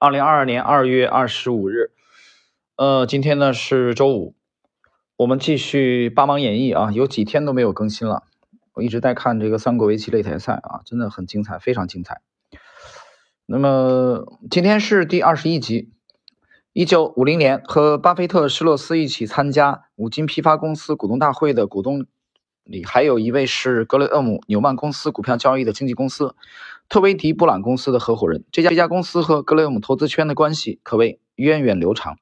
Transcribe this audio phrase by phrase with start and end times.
[0.00, 1.90] 二零二二年二月二十五日，
[2.76, 4.34] 呃，今天呢是周五，
[5.18, 8.22] 我们继续《八芒演义》啊，有几天都没有更新了。
[8.72, 12.22] 我一直在看这个三国围棋擂台赛啊，真的很精彩，非常精彩。
[13.44, 15.92] 那么今天是第二十一集。
[16.72, 22.06] 一九五零年，和巴菲特、施洛斯一起参加五金批发公司股东大会的股东
[22.64, 26.34] 里，还有一位是格雷厄姆纽曼公司股票交易的经纪公司。
[26.90, 32.18] 特维迪布朗公司的合伙人，这家这家公司和格雷厄姆投资圈的关系可谓源远流长。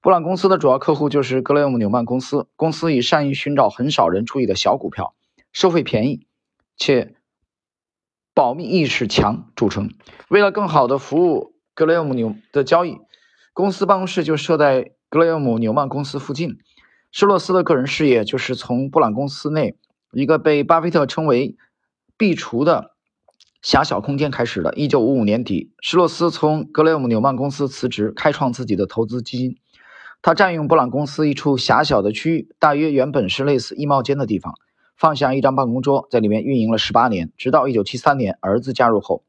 [0.00, 2.48] 布朗公司的主要客户就是格雷厄姆纽曼公司。
[2.56, 5.14] 公司以善于寻找很少人注意的小股票，
[5.52, 6.26] 收费便宜，
[6.78, 7.16] 且
[8.32, 9.90] 保密意识强著称。
[10.30, 12.96] 为了更好的服务格雷厄姆纽的交易，
[13.52, 16.56] 公司办公室就设在格雷厄姆纽曼公司附近。
[17.10, 19.76] 施洛斯的个人事业就是从布朗公司内
[20.12, 21.58] 一个被巴菲特称为
[22.16, 22.91] “壁橱”的。
[23.62, 24.72] 狭小空间开始了。
[24.74, 29.56] 一九五五年底，施洛斯从格雷厄姆纽曼公司辞职，开创自己的投资基金。
[30.20, 34.54] 他占用布朗公司一处狭小的区域，大约原本是类似衣帽间的地方，
[34.96, 39.22] 放下一张办公桌，在里面运营了十八年，直到一九七三年儿子加入后，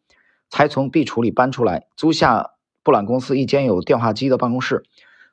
[0.50, 4.84] 才从壁橱里搬出来，租下布朗公司一间有电话机的办公室。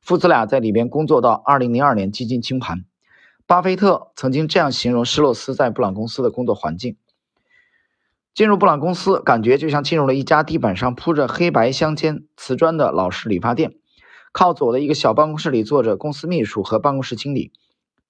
[0.03, 2.85] 父子俩在里边工作到二零零二年基金清盘。
[3.47, 6.97] 巴菲特曾经这样形容施洛斯在布朗公司的工作环境。
[8.35, 13.75] 进入布朗公司，感觉就像进入了一家地板上铺着黑白相间瓷砖的老式理发店。
[14.33, 17.53] 靠左的一个小办公室里坐着公司秘书和办公室经理，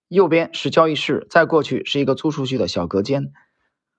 [0.08, 3.32] 右边是交易室，再过去是一个租出去的小隔间，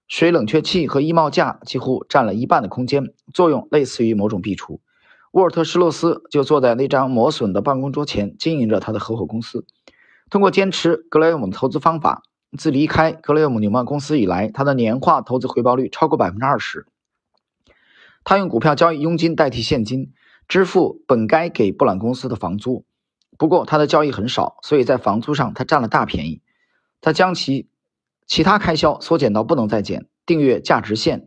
[0.07, 4.79] 水冷却器和衣帽架几乎占了一半的空间，作用类似于某种壁橱。
[5.31, 9.65] 沃尔特·施洛斯就坐在那张磨损的办公桌前，经营着他的合伙公司，
[10.29, 12.21] 通过坚持格雷厄姆投资方法。
[12.57, 16.85] 自离开格雷厄姆纽曼公司以来，他的年化投资回报率超过百分之二十。
[18.23, 20.13] 他用股票交易佣金代替现金
[20.47, 22.85] 支付本该给布朗公司的房租。
[23.37, 26.41] 不过他的交易很少，所以在房租上他占了大便宜。
[26.99, 27.69] 他将其
[28.27, 30.07] 其他开销缩减到不能再减。
[30.25, 31.25] 订阅价值线，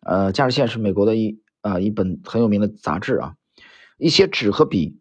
[0.00, 3.34] 呃，价值线是美国的一呃一本很有名的杂志啊。
[3.96, 5.00] 一些纸和笔，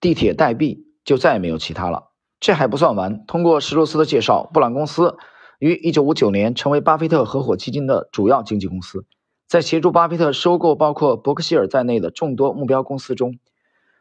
[0.00, 2.12] 地铁代币，就再也没有其他了。
[2.44, 3.24] 这还不算完。
[3.24, 5.16] 通过施洛斯的介绍，布朗公司
[5.58, 9.06] 于1959年成为巴菲特合伙基金的主要经纪公司，
[9.48, 13.38] 在协助巴菲特收购包括伯克希尔在内的众多目标公司中，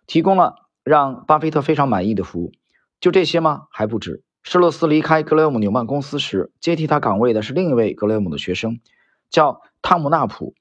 [0.07, 2.51] 提供了让巴菲特非常满意的服务。
[2.99, 3.67] 就这些吗？
[3.71, 4.25] 还不止。
[4.43, 8.81] 施洛斯离开格雷厄姆纽曼公司时，接替他岗位的是另一位格雷厄姆的学生，
[9.29, 10.53] 叫汤姆纳普。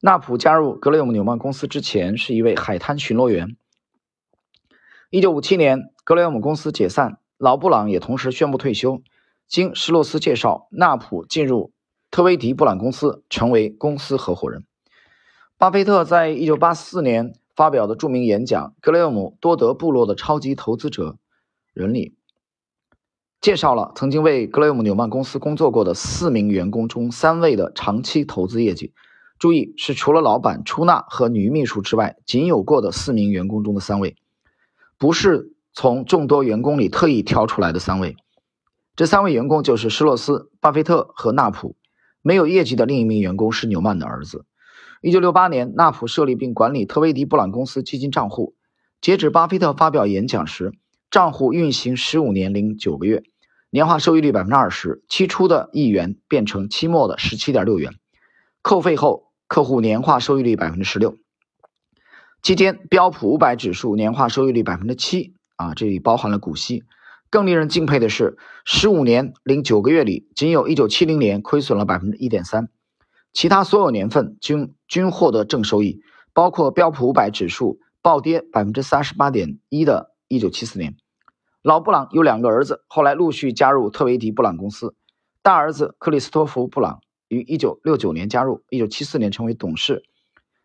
[0.00, 3.56] 纳普加入格雷厄姆纽曼公司之前是一位海滩巡逻员。
[5.10, 7.18] 1957年，格雷厄姆公司解散。
[7.38, 9.02] 老布朗也同时宣布退休。
[9.46, 11.72] 经施洛斯介绍，纳普进入
[12.10, 14.64] 特威迪布朗公司，成为公司合伙人。
[15.58, 21.10] 巴菲特在一九八四年发表的著名演讲《格雷厄姆多德部落的超级投资者》
[21.74, 22.16] 人里，
[23.40, 28.94] 介绍了曾经为格雷厄姆纽曼公司工作过的四名员工中三位的长期投资业绩。
[29.38, 34.16] 注意，是除了老板出纳和女秘书之外，仅有过的四名员工中的三位，
[34.96, 35.53] 不是。
[35.74, 38.16] 从众多员工里特意挑出来的三位，
[38.94, 41.76] 这三位员工就是施洛斯、巴菲特和纳普。
[42.22, 44.46] 没有业绩的另一名员工是纽曼的儿子。
[45.02, 48.54] 一九六八年，纳普设立并管理特维迪布朗公司基金账户。
[49.00, 50.72] 截止巴菲特发表演讲时，
[51.10, 53.24] 账户运行十五年零九个月，
[53.68, 55.02] 年化收益率百分之二十。
[55.08, 57.92] 期初的一元变成期末的十七点六元，
[58.62, 61.16] 扣费后客户年化收益率百分之十六。
[62.42, 65.33] 期间标普五百指数年化收益率百分之七。
[65.56, 66.84] 啊，这里包含了股息。
[67.30, 72.68] 更令人敬佩的是，十五年零九个月里，仅有一九七零年亏损了百分之一点三，
[73.32, 76.00] 其他所有年份均均获得正收益，
[76.32, 80.96] 包括标普五百指数暴跌百分之三十八点一的一九七四年。
[81.60, 84.94] 老布朗有两个儿子，后来陆续加入特维迪布朗公司。
[85.42, 90.04] 大儿子克里斯托弗布朗于一九六九年加入，一九七四年成为董事，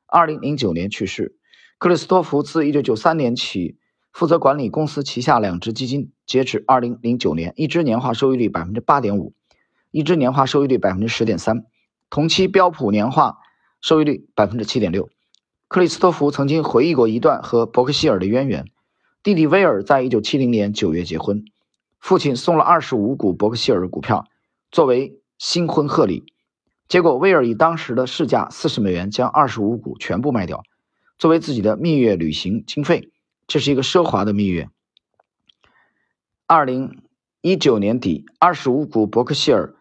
[0.06, 1.36] 二零零九年去世。
[1.80, 3.80] 克里斯托弗自一九九三年起。
[4.20, 9.32] 负责管理公司旗下两只基金，截止二零零九年，一只年化收益率百分之八点五，
[9.92, 11.64] 一只年化收益率百分之十点三，
[12.10, 13.38] 同期标普年化
[13.80, 15.08] 收益率百分之七点六。
[15.70, 18.66] 克里斯托弗曾经回忆过一段和伯克希尔的渊源：
[19.24, 21.46] 弟弟威尔在一九七零年九月结婚，
[22.02, 24.28] 父亲送了二十五股伯克希尔股票
[24.70, 26.26] 作为新婚贺礼，
[26.90, 30.62] 结果威尔以当时的市价四十美元将二十五股全部卖掉，
[31.18, 33.12] 作为自己的蜜月旅行经费。
[33.50, 34.70] 这是一个奢华的蜜月。
[36.46, 37.02] 二零
[37.42, 39.76] 一九年底，二十五股伯克希尔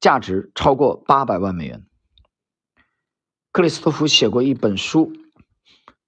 [0.00, 1.84] 价值超过八百万美元。
[3.52, 5.12] 克里斯托弗写过一本书，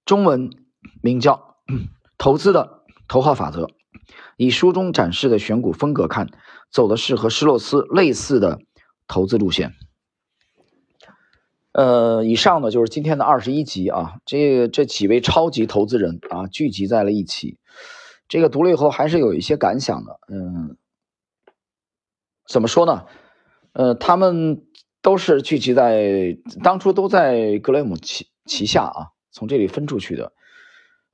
[0.05, 0.49] 中文
[1.03, 1.57] 名叫
[2.17, 3.65] 《投资的头号法则》。
[4.35, 6.27] 以书中展示的选股风格看，
[6.71, 8.59] 走的是和施洛斯类似的
[9.07, 9.75] 投资路线。
[11.77, 17.59] 呃，以上呢就是今天的二十一集啊，这这几位超级投资人啊聚集在了一起，
[18.27, 20.19] 这个读了以后还是有一些感想的。
[20.27, 20.75] 嗯，
[22.47, 23.05] 怎么说呢？
[23.73, 24.65] 呃，他们
[25.03, 30.33] 都是聚集在当初都在格雷姆旗旗下啊，从这里分出去的。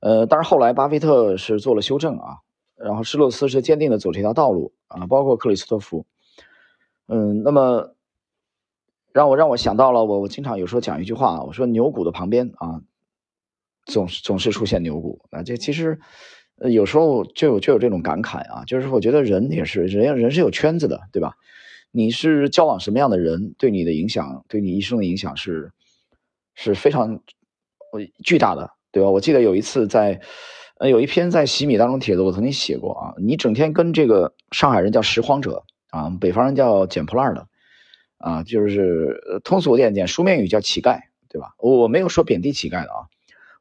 [0.00, 2.38] 呃，但是后来巴菲特是做了修正啊，
[2.76, 6.06] 然后施洛斯是坚定的走这条道路啊，包括克里斯托弗。
[7.06, 7.90] 嗯，那么。
[9.14, 12.82] 让我让我想到了我我经常有时候讲一句话，我说牛股的旁边啊，
[13.86, 15.44] 总是总是出现牛股啊。
[15.44, 16.00] 这其实
[16.58, 21.36] 呃有时候就有就有这种感慨啊，就是我觉得人也是人人是有圈子的，对吧？
[21.92, 25.70] 你是交往什么样的人，对你的影响，对你一生的影响是
[26.56, 27.20] 是非常
[28.24, 29.10] 巨大的，对吧？
[29.10, 30.20] 我记得有一次在
[30.78, 37.46] 呃有一篇在洗米当中帖子，我曾经写过啊，你整天跟这个上海人叫拾荒者啊，北方人叫捡破烂的。
[38.24, 40.98] 啊，就是通俗点讲，书面语叫乞丐，
[41.28, 41.54] 对吧？
[41.58, 43.04] 我没有说贬低乞丐的啊，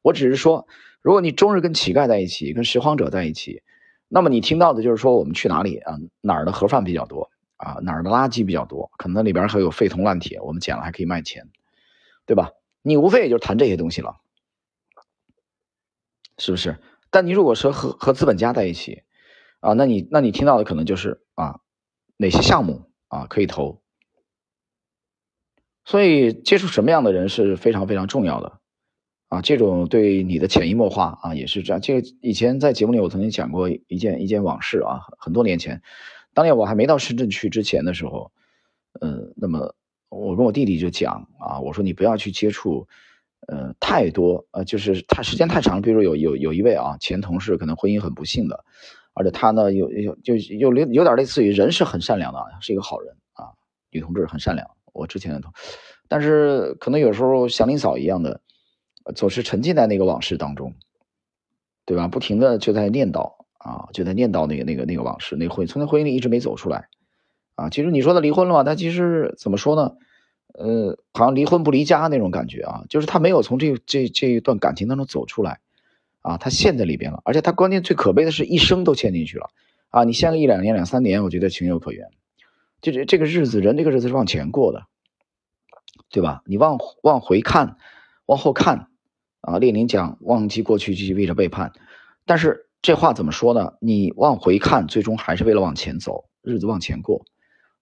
[0.01, 0.65] 我只是说，
[1.01, 3.61] 如果你终日跟乞丐在一起，跟拾荒者在一起，
[4.07, 5.97] 那么你听到的就是说我们去哪里啊？
[6.21, 7.73] 哪儿的盒饭比较多啊？
[7.81, 8.89] 哪儿的垃圾比较多？
[8.95, 11.49] 可能里边还有废铜烂铁，我们捡了还可以卖钱，
[12.25, 12.51] 对吧？
[12.81, 14.15] 你无非也就谈这些东西了，
[16.37, 16.77] 是不是？
[17.09, 19.03] 但你如果说和和资本家在一起
[19.59, 21.59] 啊，那你那你听到的可能就是啊，
[22.15, 23.82] 哪些项目啊可以投？
[25.93, 28.53] 所以接触什么样的人是非常非常重要的，
[29.27, 31.79] 啊，这种对你的潜移默化啊也是这样。
[31.79, 35.83] 这个以前在节目里我曾经讲过一件一件往事啊，很多年前，
[36.33, 38.31] 当年我还没到深圳去之前的时候，
[39.01, 39.75] 呃，那么
[40.09, 42.87] 我跟我弟弟就讲啊，我说你不要去接触，
[43.47, 45.81] 呃，太多，呃，就是太时间太长了。
[45.83, 48.65] 比如有有有一位啊前同事可能婚姻很不幸的，
[49.13, 53.53] 而且他呢有有就有有点类似于人是很善良的，是一个好人啊，
[53.91, 54.67] 女同志很善良。
[54.93, 55.51] 我之前的同，
[56.07, 58.41] 但是可能有时候祥林嫂一样的，
[59.15, 60.73] 总是沉浸在那个往事当中，
[61.85, 62.07] 对吧？
[62.07, 66.87] 不停的就在念叨啊，就在念叨那个那个那个往事，那婚从那婚姻里一直没走出来
[67.55, 67.69] 啊。
[67.69, 68.63] 其实你说他离婚了嘛？
[68.63, 69.95] 他其实怎么说呢？
[70.53, 75.59] 呃，好像离婚不离家那种感觉啊，就是他没有从这这这一段感情当中走出来
[76.21, 77.21] 啊，他陷在里边了。
[77.25, 79.49] 而且他关键最可悲的是一生都陷进去了
[79.89, 80.03] 啊！
[80.03, 82.07] 你陷个一两年、两三年，我觉得情有可原。
[82.83, 84.83] 就这这个日子，人这个日子是往前过的，
[86.11, 86.43] 对吧？
[86.45, 87.77] 你往往回看，
[88.25, 88.89] 往后看，
[89.39, 91.71] 啊，列宁讲忘记过去就意味着背叛，
[92.25, 93.75] 但是这话怎么说呢？
[93.79, 97.25] 你往回看，最终还是为了往前走，日子往前过，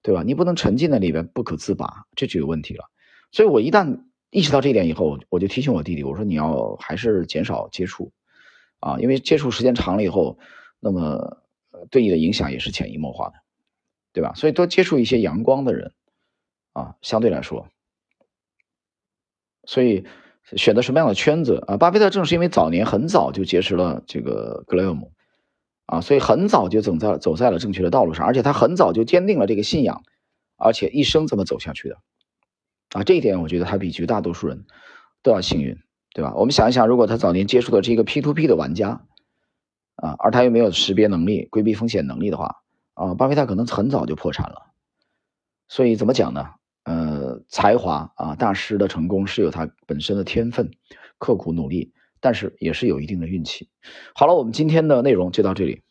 [0.03, 0.21] 对吧？
[0.21, 2.85] 你不能沉浸在里边不可自拔，这就有问题了。
[3.31, 8.11] 所以我一旦意识到这一点以后，我就提醒我弟弟，我说你要还是减少接触，
[8.79, 10.37] 啊，因为接触时间长了以后，
[10.79, 11.41] 那么
[11.89, 13.33] 对你的影响也是潜移默化的。
[14.13, 14.33] 对吧？
[14.35, 15.93] 所以多接触一些阳光的人，
[16.73, 17.67] 啊，相对来说，
[19.65, 20.05] 所以
[20.57, 21.77] 选择什么样的圈子啊？
[21.77, 25.11] 巴菲特正是因为早年很早就结识了这个格雷厄姆，
[25.85, 30.03] 啊，所以很早就走在走在了正确的道路上，而且他很早就坚定了这个信仰，
[30.57, 31.97] 而且一生这么走下去的，
[32.93, 34.65] 啊，这一点我觉得他比绝大多数人
[35.23, 35.77] 都要幸运，
[36.13, 36.33] 对吧？
[36.35, 39.05] 我们想一想，如果他早年接触的这个 P to P 的玩家，
[39.95, 42.57] 啊，而他又没有识别能力、规避风险能力的话，
[42.93, 44.73] 啊，巴菲特可能很早就破产了，
[45.67, 46.49] 所以怎么讲呢？
[46.83, 50.71] 呃，才华啊，大师的成功是有他本身的天分、
[51.19, 53.69] 刻苦努力，但是也是有一定的运气。
[54.15, 55.83] 好了，我们今天的内容就到这里。